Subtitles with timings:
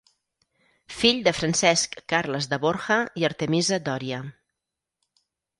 [1.01, 4.23] Fill de Francesc Carles de Borja i Artemisa Dòria.